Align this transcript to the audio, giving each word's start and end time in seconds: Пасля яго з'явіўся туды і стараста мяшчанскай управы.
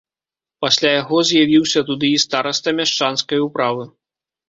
Пасля 0.65 0.93
яго 1.01 1.17
з'явіўся 1.33 1.79
туды 1.91 2.07
і 2.17 2.23
стараста 2.27 2.77
мяшчанскай 2.83 3.47
управы. 3.49 3.91